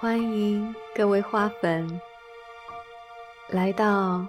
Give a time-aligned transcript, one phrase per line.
[0.00, 2.00] 欢迎各位花粉
[3.48, 4.24] 来到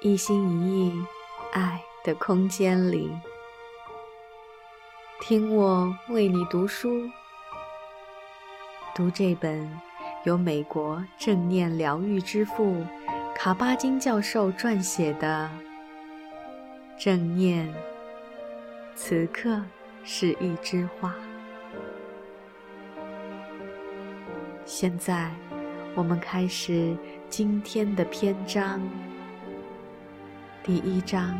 [0.00, 1.06] 一心一意
[1.52, 3.12] 爱的空间里，
[5.20, 7.10] 听我为你读书，
[8.94, 9.70] 读这本
[10.24, 12.82] 由美国正念疗愈之父
[13.34, 15.50] 卡巴金教授撰写的
[17.04, 17.68] 《正念》，
[18.94, 19.60] 此刻
[20.04, 21.14] 是一枝花。
[24.74, 25.30] 现在，
[25.94, 26.96] 我们开始
[27.28, 28.80] 今天的篇章。
[30.64, 31.38] 第一章，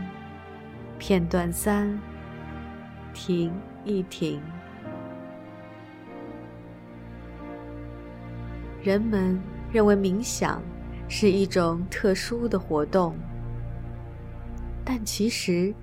[0.98, 1.98] 片段三：
[3.14, 3.50] 停
[3.86, 4.38] 一停。
[8.82, 9.41] 人们
[9.72, 10.60] 认为冥想
[11.08, 13.16] 是一种特殊的活动，
[14.84, 15.74] 但其实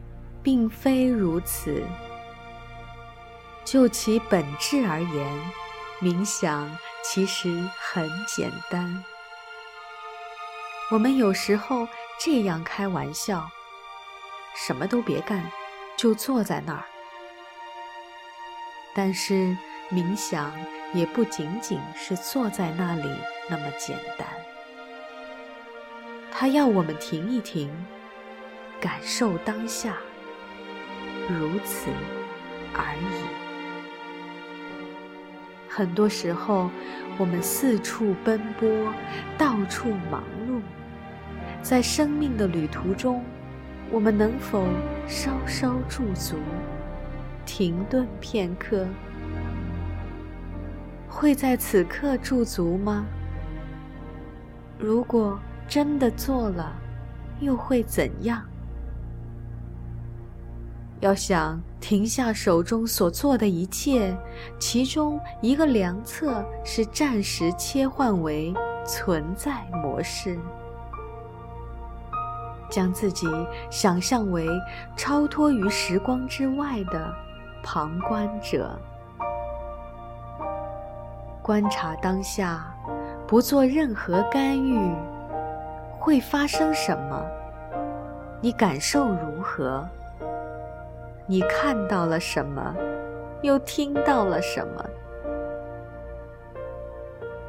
[0.43, 1.81] 并非如此。
[3.65, 5.27] 就其本质而言，
[5.99, 6.69] 冥想。
[7.03, 9.03] 其实很简单。
[10.91, 11.87] 我们有时候
[12.19, 13.49] 这样开玩笑：
[14.55, 15.43] 什么都别干，
[15.97, 16.83] 就坐在那儿。
[18.93, 19.55] 但是
[19.89, 20.51] 冥想
[20.93, 23.07] 也不仅仅是坐在那里
[23.47, 24.27] 那么简单，
[26.31, 27.71] 它要我们停一停，
[28.81, 29.97] 感受当下，
[31.29, 31.91] 如此
[32.73, 33.48] 而已。
[35.79, 36.69] 很多时候，
[37.17, 38.67] 我们四处奔波，
[39.37, 40.59] 到处忙碌，
[41.61, 43.23] 在生命的旅途中，
[43.89, 44.67] 我们能否
[45.07, 46.35] 稍稍驻足，
[47.45, 48.85] 停顿片刻？
[51.07, 53.05] 会在此刻驻足吗？
[54.77, 56.73] 如果真的做了，
[57.39, 58.48] 又会怎样？
[60.99, 64.13] 要想停下手中所做的一切，
[64.59, 68.53] 其中一个良策是暂时切换为
[68.85, 70.37] 存在模式，
[72.69, 73.27] 将自己
[73.69, 74.45] 想象为
[74.97, 77.13] 超脱于时光之外的
[77.63, 78.77] 旁观者，
[81.41, 82.75] 观察当下，
[83.25, 84.77] 不做任何干预，
[85.97, 87.25] 会发生什么？
[88.41, 89.87] 你感受如何？
[91.31, 92.75] 你看到了什么？
[93.43, 94.83] 又听到了什么？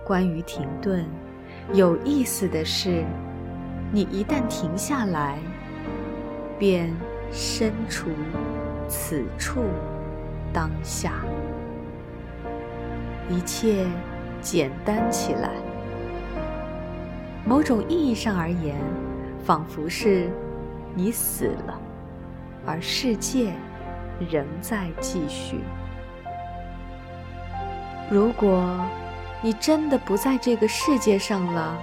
[0.05, 1.07] 关于停顿，
[1.73, 3.03] 有意思的是，
[3.91, 5.39] 你一旦停下来，
[6.59, 6.95] 便
[7.33, 8.11] 身处
[8.87, 9.63] 此处
[10.53, 11.25] 当下，
[13.31, 13.87] 一切
[14.43, 15.53] 简单起来。
[17.47, 18.77] 某种意义上而言，
[19.43, 20.29] 仿佛是
[20.95, 21.81] 你死了，
[22.67, 23.55] 而世界。
[24.29, 25.61] 仍在继续。
[28.11, 28.85] 如果
[29.41, 31.79] 你真的不在这个世界上了，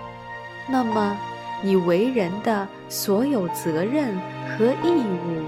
[0.67, 1.17] 那么
[1.61, 4.15] 你为人的所有责任
[4.49, 5.43] 和义务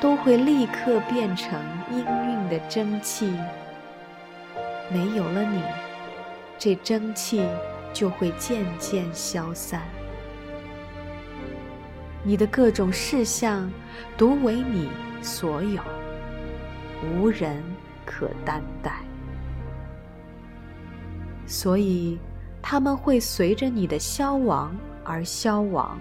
[0.00, 1.60] 都会立刻变成
[1.92, 3.32] 氤氲的蒸汽。
[4.90, 5.62] 没有了你，
[6.58, 7.46] 这蒸汽
[7.92, 9.82] 就会渐渐消散。
[12.24, 13.70] 你的各种事项
[14.16, 14.88] 独为你
[15.22, 15.80] 所有。
[17.02, 17.62] 无人
[18.04, 18.92] 可担待，
[21.46, 22.18] 所以
[22.60, 25.98] 他们会随着你的消亡而消亡。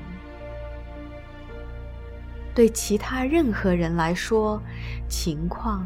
[2.54, 4.62] 对其他任何人来说，
[5.08, 5.86] 情况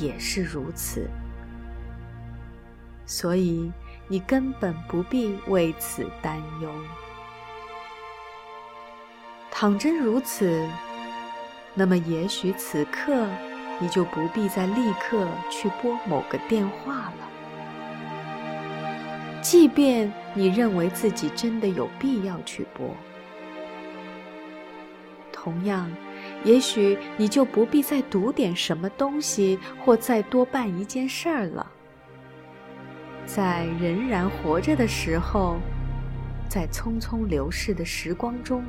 [0.00, 1.08] 也是如此。
[3.06, 3.72] 所以
[4.08, 6.70] 你根本不必为此担忧。
[9.50, 10.68] 倘真如此，
[11.74, 13.26] 那么也许此刻。
[13.80, 17.30] 你就不必再立刻去拨某个电话了。
[19.42, 22.94] 即便你认为自己真的有必要去拨，
[25.30, 25.90] 同样，
[26.44, 31.66] 也许你就不必再读点什么东西，或再多办一件事儿了。
[33.26, 35.58] 在仍然活着的时候，
[36.48, 38.64] 在匆匆流逝的时光中，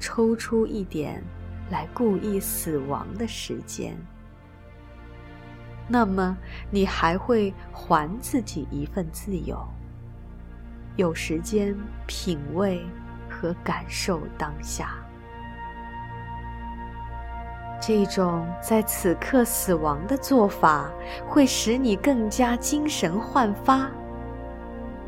[0.00, 1.22] 抽出一点。
[1.70, 3.96] 来故意死亡的时间，
[5.88, 6.36] 那么
[6.70, 9.58] 你还会还自己一份自由，
[10.96, 11.76] 有时间
[12.06, 12.84] 品味
[13.28, 14.94] 和感受当下。
[17.78, 20.90] 这种在此刻死亡的做法，
[21.28, 23.90] 会使你更加精神焕发。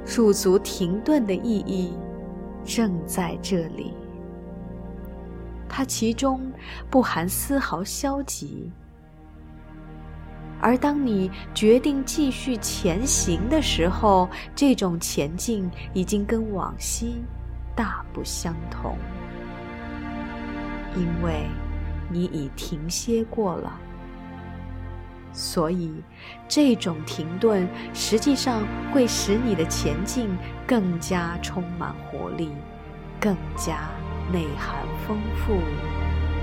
[0.05, 1.97] 驻足停顿的意义，
[2.65, 3.98] 正在这里。
[5.69, 6.53] 它其中
[6.91, 8.73] 不含丝毫消极，
[10.61, 17.23] 而当你决定继续前行的时候，这种前进已经跟往昔
[17.77, 18.97] 大不相同，
[20.97, 21.47] 因为
[22.11, 23.79] 你已停歇过了。
[25.31, 26.03] 所以，
[26.49, 30.29] 这种停顿实际上会使你的前进
[30.67, 32.51] 更加充满活力，
[33.21, 33.91] 更加
[34.33, 35.61] 内涵丰富，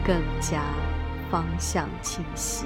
[0.06, 0.62] 更加
[1.30, 2.66] 方向清晰。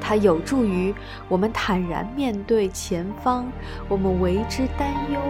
[0.00, 0.94] 它有助于
[1.28, 3.50] 我们坦然面对前方
[3.88, 5.20] 我们为之担忧、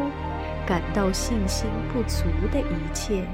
[0.67, 3.25] 感到信心不足的一切。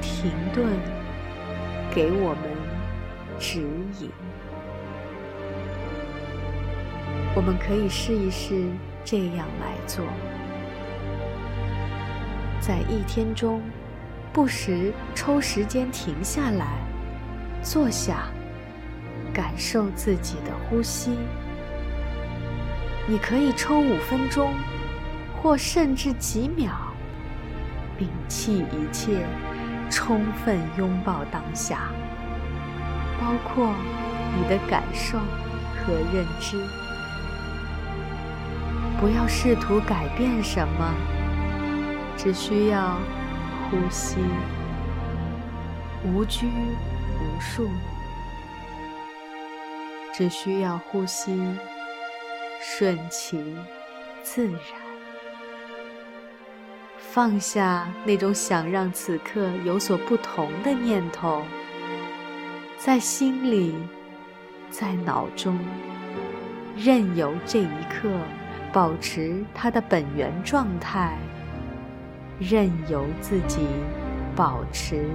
[0.00, 0.64] 停顿，
[1.92, 2.50] 给我们
[3.38, 3.62] 指
[3.98, 4.10] 引。
[7.34, 8.64] 我们可以试一试
[9.04, 10.04] 这样来做：
[12.66, 13.60] 在一天中，
[14.32, 16.78] 不时抽时间停下来，
[17.62, 18.28] 坐下。
[19.34, 21.18] 感受自己的呼吸。
[23.08, 24.54] 你可以抽五分钟，
[25.42, 26.70] 或甚至几秒，
[27.98, 29.26] 摒弃一切，
[29.90, 31.90] 充分拥抱当下，
[33.20, 33.74] 包括
[34.36, 36.56] 你的感受和认知。
[39.00, 40.94] 不要试图改变什么，
[42.16, 42.96] 只需要
[43.70, 44.16] 呼吸，
[46.04, 47.68] 无拘无束。
[50.16, 51.36] 只需要呼吸，
[52.62, 53.56] 顺其
[54.22, 54.60] 自然，
[56.98, 61.42] 放下那种想让此刻有所不同的念头，
[62.78, 63.74] 在心里，
[64.70, 65.58] 在脑中，
[66.76, 68.08] 任由这一刻
[68.72, 71.18] 保持它的本源状态，
[72.38, 73.66] 任由自己
[74.34, 75.10] 保持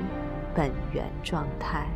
[0.55, 1.87] 本源状态，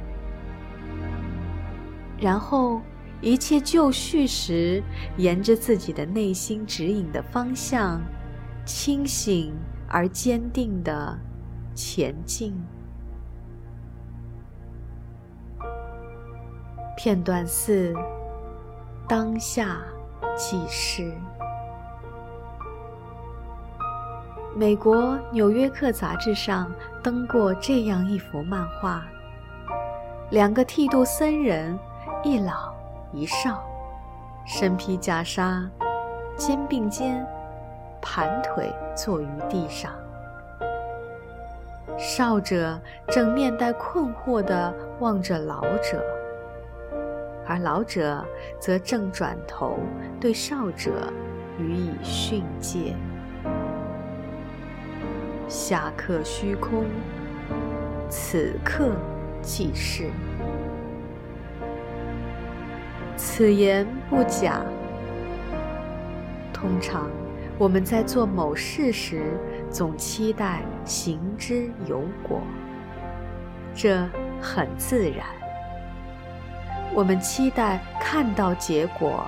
[2.19, 2.81] 然后。
[3.25, 4.83] 一切就绪时，
[5.15, 8.01] 沿着自己的内心指引的方向，
[8.65, 9.53] 清醒
[9.87, 11.17] 而坚定的
[11.73, 12.53] 前进。
[16.97, 17.93] 片段四：
[19.07, 19.81] 当下
[20.35, 21.13] 即是。
[24.55, 24.95] 美国
[25.31, 26.71] 《纽约客》杂志上
[27.01, 29.03] 登过这样一幅漫画：
[30.29, 31.77] 两个剃度僧人，
[32.23, 32.71] 一老。
[33.11, 33.63] 一少，
[34.45, 35.67] 身披袈裟，
[36.35, 37.23] 肩并肩，
[38.01, 39.91] 盘腿坐于地上。
[41.97, 46.03] 少者正面带困惑地望着老者，
[47.45, 48.23] 而老者
[48.59, 49.77] 则正转头
[50.19, 50.91] 对少者
[51.59, 52.95] 予以训诫。
[55.47, 56.85] 下刻虚空，
[58.09, 58.91] 此刻
[59.41, 60.09] 即是。
[63.15, 64.61] 此言不假。
[66.51, 67.09] 通常，
[67.57, 69.37] 我们在做某事时，
[69.69, 72.41] 总期待行之有果，
[73.75, 74.07] 这
[74.41, 75.25] 很自然。
[76.95, 79.25] 我们期待看到结果，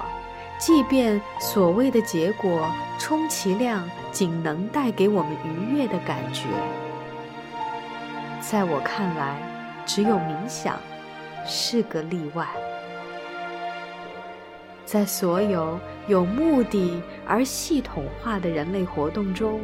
[0.58, 6.44] 即便所谓的结果，充其量仅能带给我们愉悦的感觉。
[8.40, 9.38] 在我看来，
[9.86, 10.80] 只有冥想
[11.46, 12.48] 是个例外。
[14.86, 19.60] 在所有有目的而系统化的人类活动中，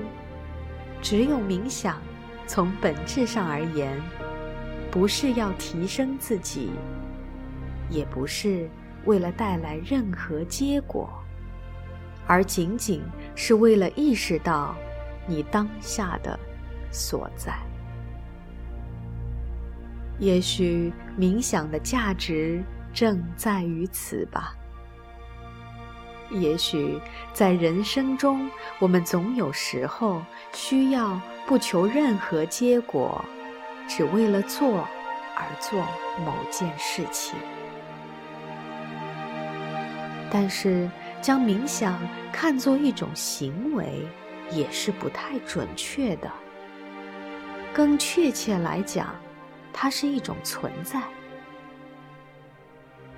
[1.02, 1.98] 只有冥想，
[2.46, 4.02] 从本质上而言，
[4.90, 6.72] 不是要提升自己，
[7.90, 8.68] 也不是
[9.06, 11.10] 为了带来任何结果，
[12.28, 13.02] 而仅仅
[13.36, 14.76] 是为了意识到
[15.28, 16.40] 你当下的
[16.92, 17.54] 所在。
[20.20, 24.56] 也许冥想的价值正在于此吧。
[26.30, 26.98] 也许
[27.34, 30.22] 在人生中，我们总有时候
[30.54, 33.26] 需要不求任何结果，
[33.88, 34.88] 只为了做
[35.36, 35.82] 而做
[36.24, 37.36] 某件事情。
[40.34, 40.90] 但是，
[41.22, 42.00] 将冥想
[42.32, 44.08] 看作一种行为，
[44.50, 46.32] 也是不太准确的。
[47.74, 49.14] 更确切来讲，
[49.74, 51.02] 它是一种存在。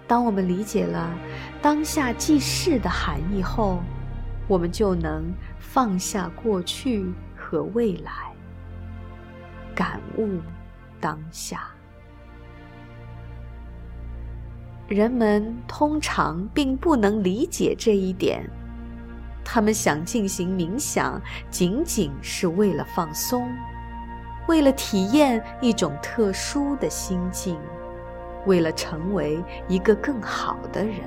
[0.07, 1.15] 当我们理解了
[1.61, 3.83] “当下即是”的含义后，
[4.47, 7.05] 我们就能放下过去
[7.35, 8.11] 和未来，
[9.75, 10.39] 感悟
[10.99, 11.69] 当下。
[14.93, 18.47] 人们通常并不能理解这一点，
[19.43, 21.19] 他们想进行冥想，
[21.49, 23.49] 仅仅是为了放松，
[24.47, 27.57] 为了体验一种特殊的心境。
[28.45, 30.99] 为了成为一个更好的人，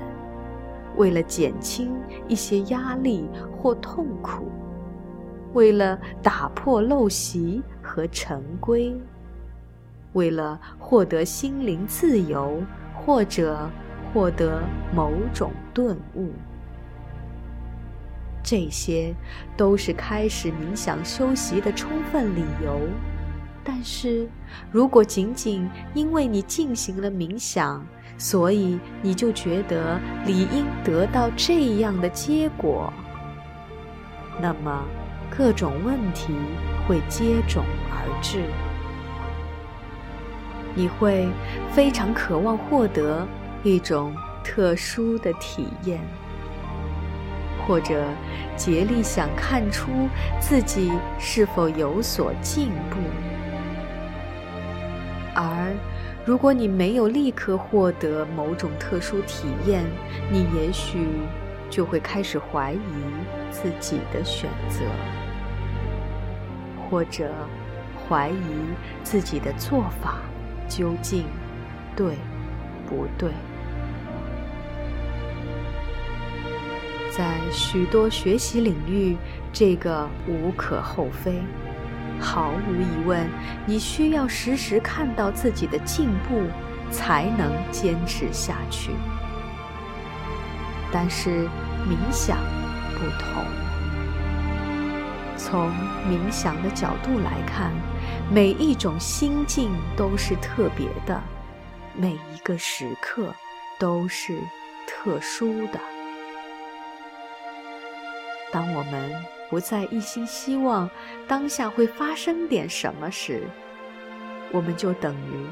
[0.97, 1.95] 为了减轻
[2.27, 4.51] 一些压力或痛苦，
[5.53, 8.93] 为了打破陋习和陈规，
[10.11, 12.61] 为了获得心灵自由，
[13.07, 13.69] 或者
[14.13, 14.61] 获得
[14.93, 16.33] 某种顿悟。
[18.43, 19.15] 这些
[19.55, 22.81] 都是开始冥想修习的充分理由。
[23.63, 24.27] 但是，
[24.71, 27.85] 如果仅仅因为你进行了冥想，
[28.17, 32.91] 所以你就觉得理应得到这样的结果，
[34.41, 34.83] 那么
[35.29, 36.33] 各种问题
[36.87, 38.43] 会接踵而至。
[40.77, 41.27] 你会
[41.71, 43.27] 非常渴望获得
[43.63, 45.99] 一种特殊的体验。
[47.67, 48.05] 或者
[48.55, 49.91] 竭力想看出
[50.39, 52.97] 自己是否有所进步，
[55.35, 55.75] 而
[56.23, 59.83] 如果你没有立刻获得某种特殊体验，
[60.31, 61.09] 你也许
[61.69, 62.79] 就会开始怀疑
[63.51, 64.85] 自己的选择，
[66.89, 67.29] 或者
[68.07, 68.33] 怀疑
[69.03, 70.19] 自己的做法
[70.67, 71.25] 究竟
[71.95, 72.15] 对
[72.87, 73.31] 不对。
[77.15, 79.17] 在许多学习领域，
[79.51, 81.41] 这个无可厚非。
[82.19, 83.27] 毫无疑问，
[83.65, 86.43] 你需要时时看到自己的进步，
[86.91, 88.91] 才能坚持下去。
[90.91, 91.47] 但是
[91.87, 92.37] 冥想
[92.93, 93.43] 不同，
[95.35, 95.69] 从
[96.09, 97.71] 冥想的角度来看，
[98.29, 101.21] 每一种心境都是特别的，
[101.95, 103.33] 每一个时刻
[103.79, 104.37] 都是
[104.85, 105.79] 特殊的。
[108.51, 109.13] 当我们
[109.49, 110.89] 不再一心希望
[111.25, 113.43] 当下会发生点什么时，
[114.51, 115.45] 我们就等于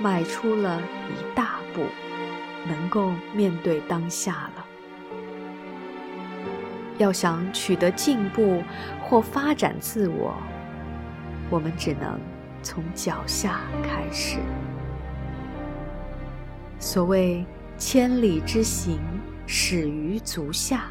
[0.00, 1.82] 迈出了一大步，
[2.68, 4.64] 能够面对当下了。
[6.98, 8.62] 要想取得进步
[9.02, 10.36] 或发展自我，
[11.50, 12.18] 我们只能
[12.62, 14.38] 从脚下开始。
[16.78, 17.44] 所谓
[17.76, 18.98] 千里之行，
[19.46, 20.84] 始于足下。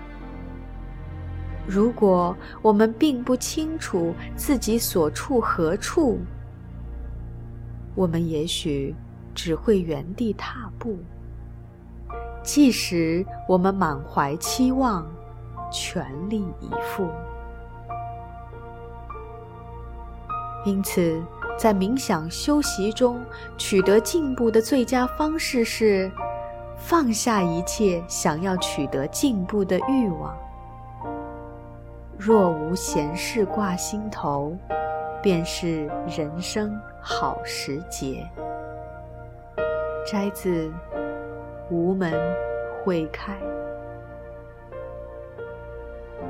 [1.66, 6.20] 如果我们并不清楚自己所处何处，
[7.96, 8.94] 我们也许
[9.34, 10.98] 只会原地踏步。
[12.42, 15.06] 即使我们满怀期望，
[15.72, 17.08] 全力以赴。
[20.66, 21.22] 因此，
[21.58, 23.22] 在冥想修习中
[23.58, 26.12] 取得进步的最佳方式是
[26.78, 30.38] 放下一切想要取得进步的欲望。
[32.18, 34.56] 若无闲事挂心头，
[35.24, 38.30] 便是人生好时节。
[40.06, 40.68] 摘自
[41.70, 42.14] 《无门
[42.84, 43.34] 会开》。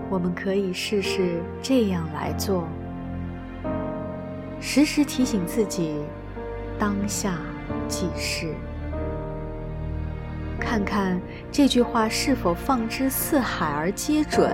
[0.09, 2.67] 我们可以试试这样来做：
[4.61, 5.95] 时时提醒自己，
[6.77, 7.37] 当下
[7.87, 8.53] 即是。
[10.59, 11.19] 看看
[11.51, 14.53] 这句话是否放之四海而皆准。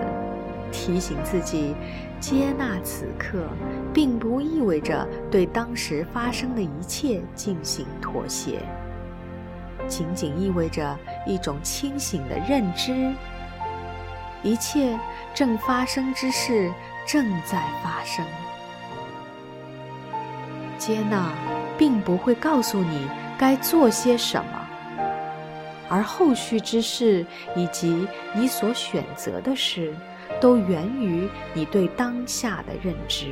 [0.72, 1.74] 提醒自己，
[2.20, 3.48] 接纳此刻，
[3.94, 8.62] 并不意味着对当时发生的一切进行妥协，
[9.88, 13.14] 仅仅意味着一种清醒的认知：
[14.44, 15.00] 一切
[15.34, 16.70] 正发生之事
[17.08, 18.26] 正在发生。
[20.86, 21.34] 接纳
[21.80, 23.08] 并不会告诉你
[23.40, 24.68] 该做些什么，
[25.90, 27.26] 而后续之事
[27.56, 29.92] 以及你所选择的事。
[30.42, 33.28] 都源于你对当下的认知。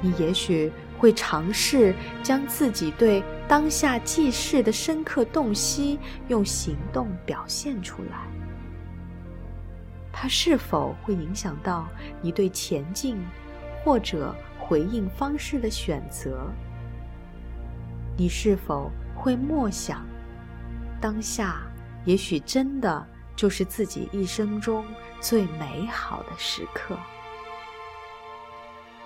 [0.00, 8.18] 你也许会尝试将自己对当下记事的深刻洞悉用行动表现出来。
[10.12, 11.86] 它是否会影响到
[12.22, 13.18] 你对前进
[13.84, 14.34] 或者
[14.66, 16.50] 回应方式的选择？
[18.16, 20.06] 你是否会默想，
[21.00, 21.56] 当下
[22.06, 23.06] 也许真的？
[23.36, 24.86] 就是自己一生中
[25.20, 26.96] 最美好的时刻。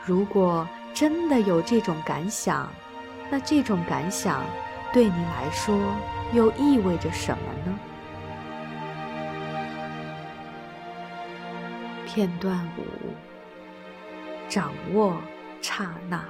[0.04, 2.68] 如果真的有这种感想，
[3.30, 4.44] 那这种感想
[4.92, 5.74] 对你来说
[6.34, 7.78] 又意味着什么呢？
[12.06, 12.84] 片段五：
[14.46, 15.16] 掌握
[15.60, 16.24] 刹那。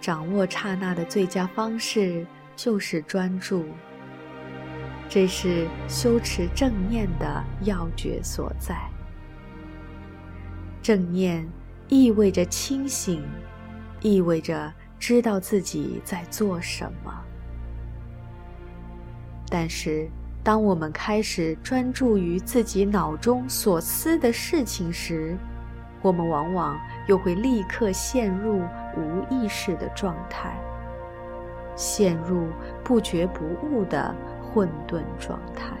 [0.00, 2.26] 掌握刹那的最佳方式
[2.56, 3.66] 就是专注。
[5.08, 8.76] 这是修持正念的要诀所在。
[10.80, 11.46] 正念
[11.88, 13.22] 意味着清醒，
[14.00, 17.12] 意味着知道自己在做什么。
[19.48, 20.08] 但是，
[20.44, 25.36] 当我们开始专注于自己脑中所思的事情时，
[26.02, 28.62] 我们往往又会立刻陷入
[28.96, 30.58] 无意识的状态，
[31.76, 32.48] 陷入
[32.82, 35.76] 不觉不悟的混沌状态。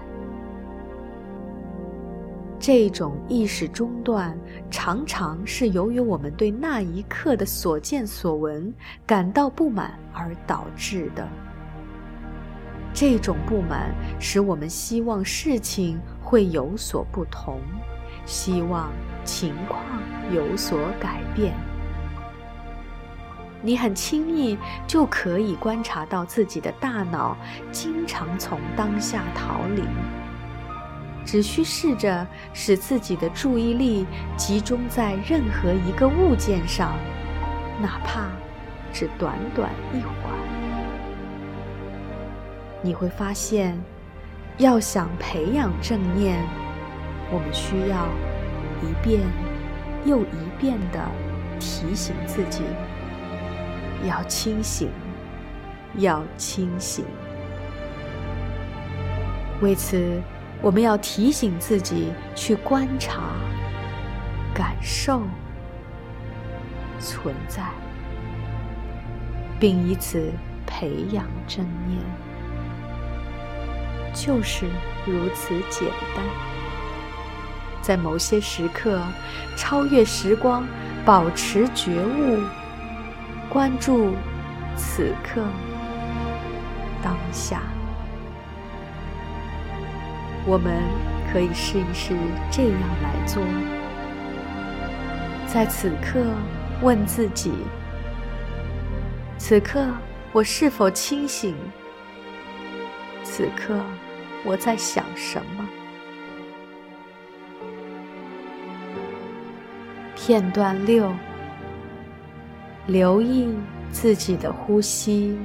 [2.58, 4.38] 这种意识中断，
[4.70, 8.70] 常常是由于我们对那一刻的所见所闻
[9.06, 11.26] 感到不满而导致的。
[12.92, 17.60] 这种不满使我们希望事情会有所不同，
[18.24, 18.90] 希望
[19.24, 19.84] 情况
[20.32, 21.54] 有所改变。
[23.62, 27.36] 你很轻易就可以观察到自己的大脑
[27.70, 29.82] 经常从当下逃离。
[31.26, 36.96] 只需试着使自己的注意力集中在任何一个物件上，
[37.80, 38.28] 哪怕
[38.92, 40.38] 只短短一会儿，
[42.82, 43.78] 你会发现，
[44.56, 46.42] 要想培养正念，
[47.32, 48.06] 我们需要
[48.82, 49.22] 一遍
[50.04, 51.00] 又一遍地
[51.58, 52.62] 提醒自己
[54.06, 54.90] 要清醒，
[55.96, 57.04] 要清醒。
[59.60, 60.20] 为此。
[60.62, 63.22] 我们要提醒自己去观察、
[64.52, 65.22] 感受、
[66.98, 67.62] 存在，
[69.58, 70.30] 并以此
[70.66, 71.98] 培养正念，
[74.12, 74.66] 就是
[75.06, 76.22] 如此简单。
[77.82, 79.00] 在某些时刻，
[79.56, 80.66] 超越时光，
[81.04, 82.38] 保持觉悟，
[83.48, 84.14] 关注
[84.76, 85.42] 此刻
[87.02, 87.62] 当下。
[90.46, 90.82] 我们
[91.32, 92.14] 可以试一试
[92.50, 93.42] 这样来做：
[95.46, 96.20] 在此刻
[96.82, 97.52] 问自己，
[99.36, 99.86] 此刻
[100.32, 101.54] 我是否清醒？
[103.22, 103.78] 此刻
[104.44, 105.68] 我在想什么？
[110.30, 111.12] 片段六：
[112.86, 113.52] 留意
[113.90, 115.36] 自己的呼吸。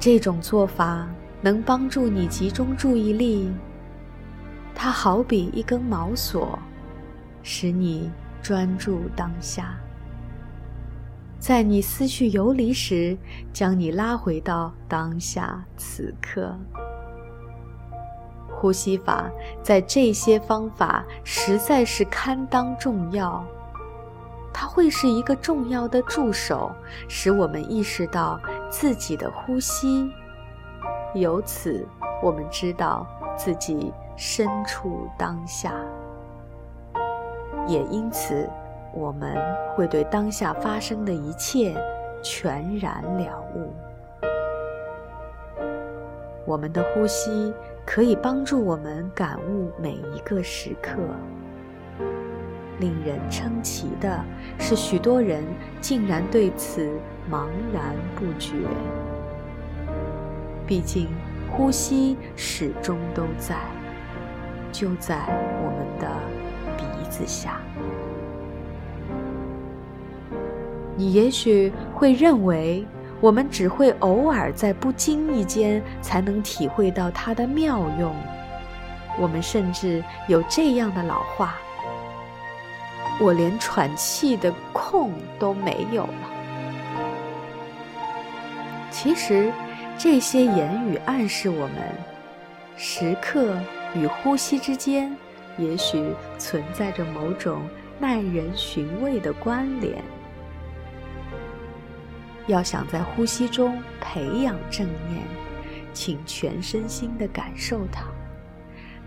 [0.00, 1.08] 这种做法。
[1.40, 3.52] 能帮助你集中注意力，
[4.74, 6.58] 它好比一根锚索，
[7.44, 8.10] 使你
[8.42, 9.78] 专注当下。
[11.38, 13.16] 在你思绪游离时，
[13.52, 16.58] 将你拉回到当下此刻。
[18.64, 19.30] 呼吸法
[19.62, 23.44] 在这些方法实在是堪当重要，
[24.54, 26.72] 它会是一个重要的助手，
[27.06, 30.10] 使我们意识到自己的呼吸。
[31.14, 31.86] 由此，
[32.22, 35.74] 我们知道自己身处当下，
[37.68, 38.48] 也因此，
[38.94, 39.36] 我们
[39.76, 41.76] 会对当下发生的一切
[42.22, 43.70] 全然了悟。
[46.46, 47.52] 我们的呼吸
[47.86, 50.92] 可以帮助我们感悟每一个时刻。
[52.80, 54.24] 令人称奇的
[54.58, 55.44] 是，许多人
[55.80, 56.90] 竟然对此
[57.30, 58.52] 茫然不觉。
[60.66, 61.06] 毕竟，
[61.52, 63.54] 呼吸始终都在，
[64.72, 65.18] 就在
[65.62, 66.08] 我们的
[66.76, 67.60] 鼻子下。
[70.96, 72.84] 你也许会认为，
[73.20, 78.14] 我们只会偶尔在不经意间才能体会到它的妙用。
[79.18, 81.56] 我们甚至有这样的老话
[83.20, 86.30] ：“我连喘气的空都没有了。”
[88.90, 89.52] 其实。
[89.96, 91.76] 这些言语暗示我们，
[92.76, 93.56] 时刻
[93.94, 95.16] 与呼吸之间，
[95.56, 97.62] 也许存在着某种
[98.00, 100.02] 耐人寻味的关联。
[102.46, 105.22] 要想在呼吸中培养正念，
[105.92, 108.04] 请全身心的感受它，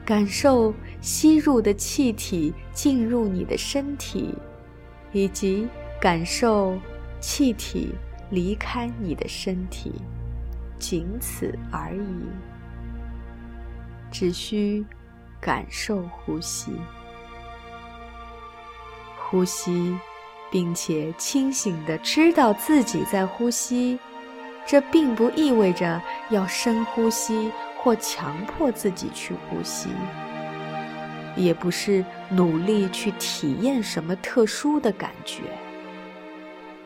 [0.05, 4.33] 感受吸入的气体进入你的身体，
[5.11, 5.67] 以及
[6.01, 6.77] 感受
[7.19, 7.93] 气体
[8.31, 9.93] 离开你的身体。
[10.79, 12.25] 仅此而已，
[14.11, 14.85] 只需
[15.41, 16.71] 感受呼吸，
[19.17, 19.97] 呼吸，
[20.51, 23.99] 并且清醒的知道自己在呼吸。
[24.65, 29.87] 这并不意味着要深呼吸或强迫自己去呼吸，
[31.37, 35.43] 也不是努力去体验什么特殊的感觉。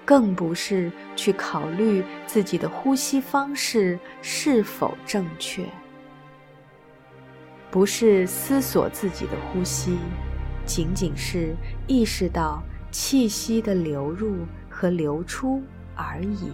[0.06, 5.65] 更不是去考虑自己的呼吸方式是否正确，
[7.71, 9.97] 不是思索自己的呼吸，
[10.65, 11.56] 仅仅是
[11.88, 15.63] 意识到气息的流入和流出
[15.95, 16.51] 而已。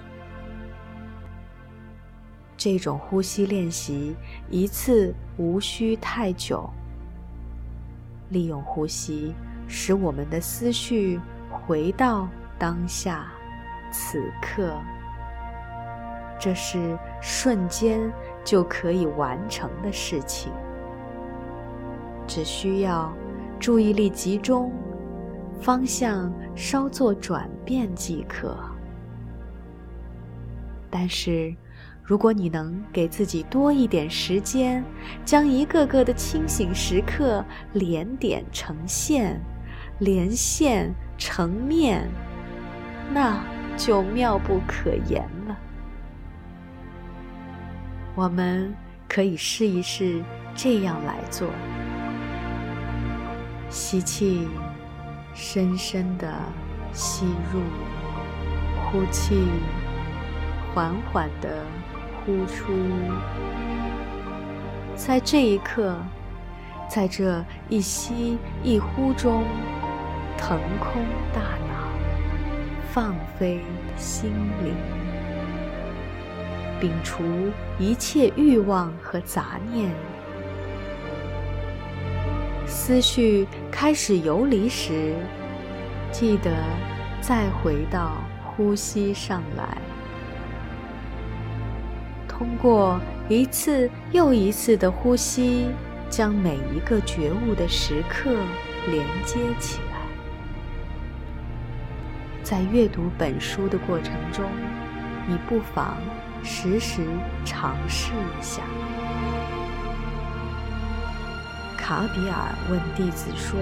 [2.55, 4.15] 这种呼吸练习
[4.49, 6.69] 一次无需太久。
[8.29, 9.33] 利用呼吸，
[9.67, 11.19] 使我们的思绪
[11.49, 12.27] 回到
[12.59, 13.31] 当下、
[13.91, 14.75] 此刻。
[16.39, 18.11] 这是瞬间
[18.43, 20.51] 就可以完成的事情，
[22.27, 23.11] 只需要
[23.59, 24.71] 注意力集中，
[25.59, 28.57] 方向稍作转变即可。
[30.89, 31.53] 但是，
[32.01, 34.83] 如果你能给自己多一点时间，
[35.25, 37.43] 将一个个的清醒时刻
[37.73, 39.39] 连点成线，
[39.99, 42.09] 连线成面，
[43.13, 43.43] 那
[43.75, 45.57] 就妙不可言了。
[48.15, 48.73] 我们
[49.07, 50.23] 可以试一试
[50.55, 51.49] 这样来做：
[53.69, 54.47] 吸气，
[55.39, 56.33] 深深的
[56.91, 57.61] 吸入；
[58.75, 59.47] 呼气，
[60.73, 61.63] 缓缓的
[62.25, 62.73] 呼出。
[64.95, 65.95] 在这一刻，
[66.89, 69.43] 在这一吸一呼中，
[70.39, 71.87] 腾空大脑，
[72.91, 73.61] 放飞
[73.95, 74.31] 心
[74.63, 74.73] 灵。
[76.81, 77.23] 摒除
[77.77, 79.91] 一切欲望和杂念，
[82.87, 85.13] 思绪开始游离时，
[86.09, 86.55] 记得
[87.19, 88.13] 再回到
[88.45, 89.77] 呼吸上来。
[92.29, 92.97] 通过
[93.27, 95.67] 一次又一次的呼吸，
[96.09, 98.29] 将每一个觉悟的时刻
[98.89, 99.97] 连接起来。
[102.41, 104.45] 在阅读本书的过程中，
[105.27, 105.97] 你不妨。
[106.41, 107.01] 时时
[107.43, 108.61] 尝试一下。
[111.87, 112.35] 卡比尔
[112.69, 113.57] 问弟子说：“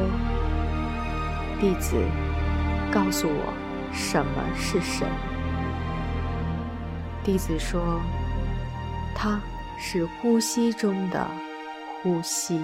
[1.62, 1.96] 弟子，
[2.92, 3.54] 告诉我，
[3.94, 5.08] 什么是神？”
[7.24, 8.02] 弟子说
[9.14, 9.40] ：“它
[9.78, 11.30] 是呼吸中的
[12.02, 12.60] 呼吸。”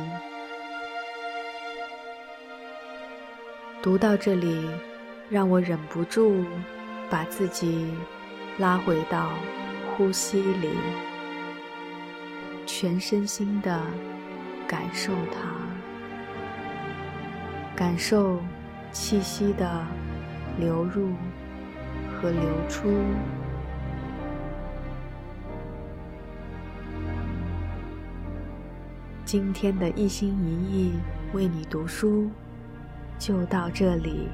[3.83, 4.67] 读到这里，
[5.29, 6.43] 让我忍不住
[7.07, 7.93] 把自己
[8.57, 9.29] 拉回到。
[9.95, 10.69] 呼吸里，
[12.65, 13.79] 全身心的
[14.71, 15.41] 感受它，
[17.75, 18.39] 感受
[18.93, 19.85] 气息的
[20.57, 21.09] 流入
[22.15, 22.89] 和流出。
[29.25, 30.93] 今天的一心一意
[31.33, 32.31] 为你读书，
[33.19, 34.29] 就到这里。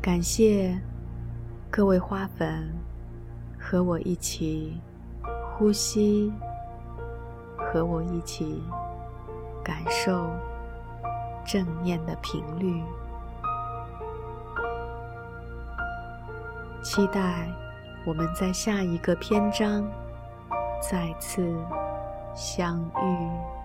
[0.00, 0.80] 感谢
[1.68, 2.70] 各位花粉。
[3.62, 4.80] 和我一起
[5.52, 6.32] 呼吸，
[7.72, 8.60] 和我一起
[9.62, 10.28] 感受
[11.46, 12.82] 正念的频率。
[16.82, 17.46] 期待
[18.04, 19.88] 我们在下一个篇章
[20.80, 21.54] 再次
[22.34, 23.59] 相遇。